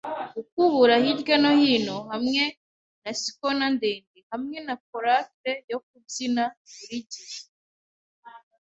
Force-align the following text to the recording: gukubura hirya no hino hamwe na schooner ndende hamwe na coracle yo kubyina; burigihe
gukubura 0.35 0.93
hirya 1.03 1.35
no 1.43 1.51
hino 1.61 1.97
hamwe 2.11 2.43
na 3.03 3.11
schooner 3.21 3.69
ndende 3.75 4.19
hamwe 4.31 4.57
na 4.67 4.75
coracle 4.89 5.51
yo 5.71 5.77
kubyina; 5.87 6.43
burigihe 6.79 7.39